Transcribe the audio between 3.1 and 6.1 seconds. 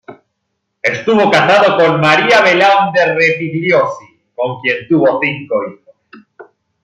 Rospigliosi, con quien tuvo cinco hijos.